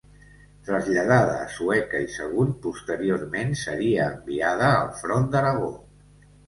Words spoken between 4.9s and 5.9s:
front d'Aragó.